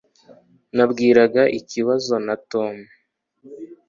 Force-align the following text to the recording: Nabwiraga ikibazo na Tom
Nabwiraga 0.75 1.41
ikibazo 1.59 2.13
na 2.25 2.35
Tom 2.51 2.75